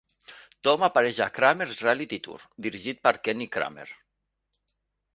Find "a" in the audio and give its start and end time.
1.25-1.27